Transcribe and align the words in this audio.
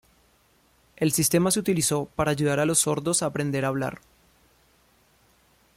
El 0.97 1.11
sistema 1.11 1.51
se 1.51 1.59
utilizó 1.59 2.05
para 2.07 2.31
ayudar 2.31 2.59
a 2.59 2.65
los 2.65 2.79
sordos 2.79 3.21
a 3.21 3.27
aprender 3.27 3.65
a 3.65 3.67
hablar. 3.67 4.01